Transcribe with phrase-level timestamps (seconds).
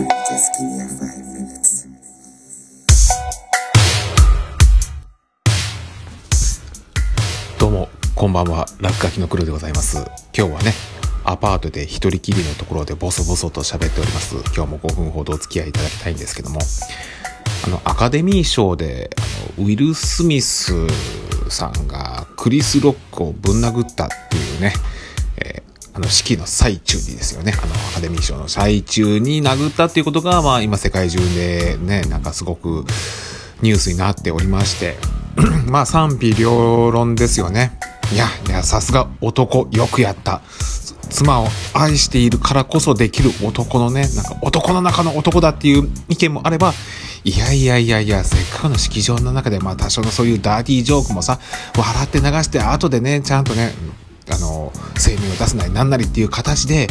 [0.00, 1.86] Just give me a five minutes.
[7.58, 8.66] どうも、こんばんは。
[8.80, 9.98] 落書きの黒でございます。
[10.34, 10.72] 今日はね、
[11.24, 14.36] アパートで一人きりのところでボソボソと喋っております。
[14.56, 16.60] 今日も5分ほどお付き合いいただきたいんですけども、
[17.66, 20.72] あの、アカデミー賞で、あのウィル・スミス
[21.50, 24.72] さんがクリス・ロックをぶん殴ったっていうね、
[26.00, 27.52] の、式の最中にですよね。
[27.56, 32.84] あの、アカデミー賞の最中に殴ったっていうことが、まあ、今世界中でね、なんかすごく
[33.62, 34.96] ニュースになっておりまして、
[35.68, 37.78] まあ賛否両論ですよね。
[38.12, 40.42] いや、いや、さすが男、よくやった。
[41.10, 46.72] 妻を愛しているからこそできる男のね、なんか男の中の男だっていう意見もあれば、
[47.24, 51.38] いやいやいやいや、せっかくの式場の中で、まあ多少のそういうダーティージョークもさ、
[51.76, 53.74] 笑って流して、後でね、ちゃんとね、
[54.32, 56.88] あの、声明を出すなりなんなりっていう形で、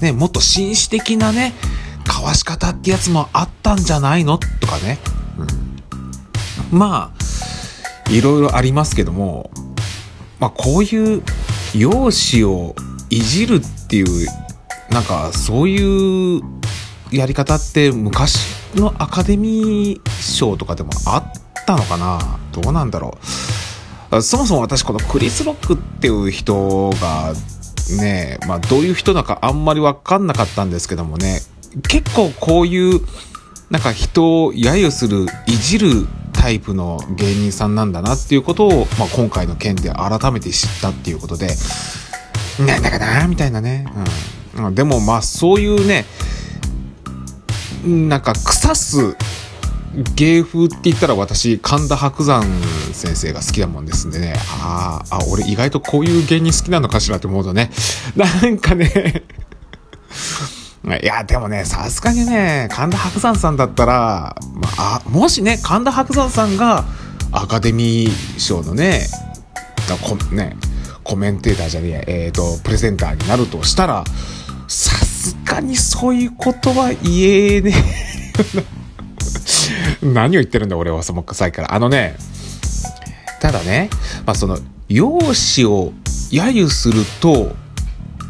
[0.00, 1.54] ね、もっと紳士的なね、
[2.06, 4.38] 交わし方ってやつもあったんじゃないの？
[4.38, 4.98] とかね。
[6.72, 9.50] うんまあ、いろいろありますけども、
[10.38, 11.22] まあ、こういう
[11.76, 12.74] 容姿を
[13.10, 14.28] いじるっていう、
[14.90, 16.42] なんかそういう
[17.10, 18.38] やり方って昔
[18.76, 22.38] のアカデミー賞とかでもあったのかな？
[22.52, 23.26] どうなんだろう。
[24.22, 27.32] そもそも私このクリス・ロックっていう人が
[27.96, 31.40] ね、まあどういう人なのかあんまりわかんなかったんですけどもね、
[31.88, 33.00] 結構こういう
[33.70, 41.48] なんか人を揶揄する、いじるタイプの芸人さんなんだなっていうことを、まあ、今回の件で改めて知ったっていうことで、
[42.58, 43.86] なんだかなみたいなね。
[44.56, 44.74] うん。
[44.74, 46.04] でもまあそういうね、
[47.84, 49.16] なんか腐す
[50.14, 52.44] 芸風って言ったら私神田伯山
[52.92, 54.34] 先生が好きだもんですんでね。
[54.62, 57.70] ああ俺意外とこういう芸人好きなのかしらって思うとね。
[58.14, 59.24] なんかね。
[61.02, 66.84] いや、でもね、さすがにね、神田伯山さんだったら、まあ、もしね、神田伯山さんが
[67.32, 69.06] アカデミー賞のね、
[69.88, 70.56] だこね、
[71.04, 74.04] コメンテーターじゃねえや、えっ、と、プレゼンターになるとしたら、
[74.68, 77.72] さすがにそういうことは言えね
[78.76, 78.79] え。
[80.02, 81.74] 何を言ってるんだ、俺はその際から。
[81.74, 82.16] あのね、
[83.40, 83.90] ただね、
[84.26, 84.58] まあその、
[84.88, 85.92] 容姿を
[86.30, 87.54] 揶揄すると、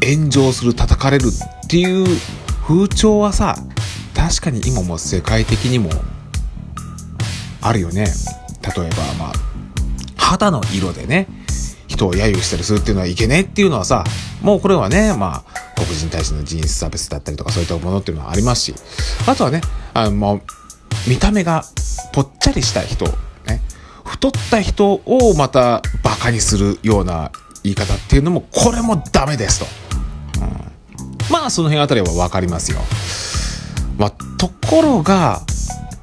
[0.03, 2.05] 炎上する、叩かれるっていう
[2.67, 3.55] 風潮はさ、
[4.15, 5.89] 確かに今も世界的にも
[7.61, 8.05] あるよね。
[8.75, 9.33] 例えば、まあ、
[10.17, 11.27] 肌の色でね、
[11.87, 14.03] 人を揶揄したりするっていうのはいけねえっていうのはさ、
[14.41, 18.75] もうこれはね、まあ、黒人に対しての人種差別だったりとかそういったものっていうのはありますし、
[19.27, 19.61] あとはね、
[19.93, 20.41] あの、もう、
[21.07, 21.63] 見た目が
[22.13, 23.05] ぽっちゃりした人、
[23.47, 23.61] ね、
[24.05, 27.31] 太った人をまたバカにするような
[27.63, 29.65] 言い方っていうのも、これもダメですと。
[30.41, 30.71] うん
[31.31, 32.79] まあその辺あたりは分かりますよ。
[33.97, 35.41] まあところが、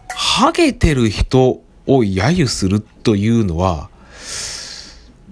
[0.09, 3.91] ハゲてる人を揶揄するというのは、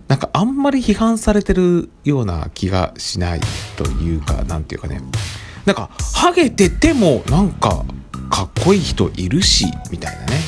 [0.09, 3.41] なんかあんまり批判されてるような気がしない
[3.77, 5.01] というか、なんていうかね。
[5.65, 7.85] なんか、ハゲててもなんか
[8.67, 10.41] こいい人いるし、みたいなね。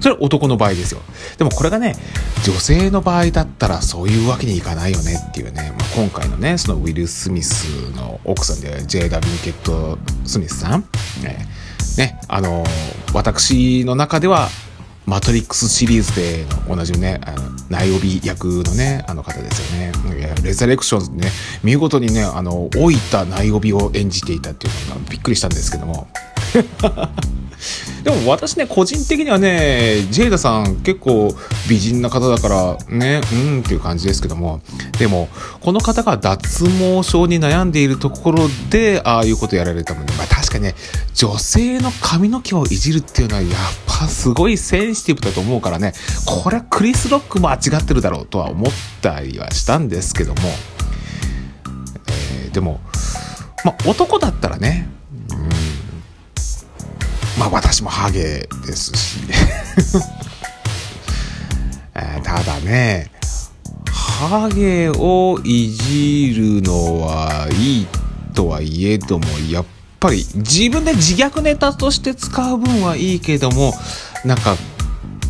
[0.00, 1.00] それ男の場合ですよ。
[1.38, 1.96] でもこれがね、
[2.44, 9.38] 女性の場合だったらそういうわけにいかないよねっていうね、まあ、今回のね、そのウィル・スミスの奥さんで J.W.
[9.38, 10.80] ケット・スミスさん、
[11.22, 11.46] ね、
[11.96, 12.64] ね、あの、
[13.14, 14.48] 私の中では、
[15.06, 19.92] マトリックスシリーズで同じね、あの、ナイオビ役のね、あの方ですよね。
[20.42, 21.28] レザレクションズね、
[21.64, 26.08] 見事にね、あの、老いたナイオビを演じていたっていうのがびっくりしたんですけども。
[28.02, 31.32] でも私ね、個人的にはね、ジェイダさん結構
[31.68, 34.60] 美人な方だからね、うんっていう感じですけども、
[34.98, 35.28] でも、
[35.60, 40.74] この方が脱毛症に悩んでいるところで、ああいうことやられたので、まあ確かにね、
[41.14, 43.52] 女性の髪の毛をいじるっていうのはやっ
[43.86, 45.92] ぱすごいセンシティブだと思うからね、
[46.26, 50.40] これはクリス・ロックも間違ってるだろうとは思ったりはしたんですけども、
[52.08, 52.80] えーでも、
[53.64, 54.88] まあ男だったらね、
[57.42, 59.18] まあ私もハゲですし、
[62.22, 63.10] ただね、
[63.90, 67.86] ハゲをいじるのはいい
[68.32, 69.64] とはいえども、やっ
[69.98, 73.74] ぱり自分で自虐ネタとして使う分はいいけども、
[74.24, 74.56] なんか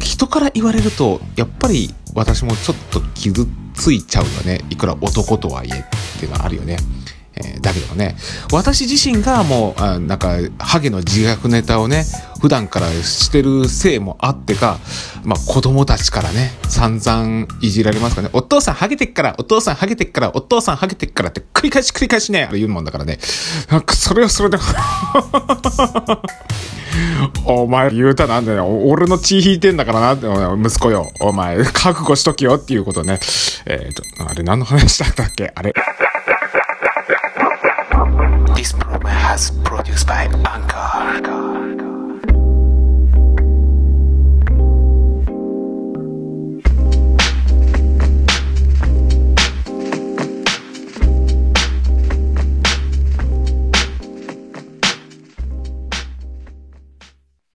[0.00, 4.61] 人から言われると、やっぱり私もちょっと傷ついちゃうよね。
[4.69, 5.85] いくら男とはいえっ
[6.20, 6.76] ていうのはあるよね。
[7.37, 8.17] えーだけどね、
[8.52, 12.05] 私自身がもう、あなんか、ハゲの自虐ネタをね、
[12.40, 14.79] 普段からしてるせいもあってか、
[15.25, 23.19] まあ子供たちからね、散々いじられますかね、お父さんハゲてっから、お父さんハゲてっから、お父さんハゲてっからって繰り返し繰り返しね、あれ言うもんだからね、
[23.70, 24.58] なんかそれはそれで、
[27.46, 28.67] お前言うたなんだよ。
[28.67, 31.11] 俺の血引いてんだからな、息子よ。
[31.20, 33.19] お前、覚悟しときよっていうことね。
[33.67, 35.52] えっ、と、あれ何の話だったっけ？
[35.55, 35.73] あれ。